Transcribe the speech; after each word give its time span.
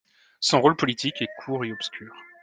Son 0.39 0.61
rôle 0.61 0.75
politique 0.77 1.21
est 1.21 1.29
court 1.45 1.63
et 1.63 1.71
obscur. 1.71 2.11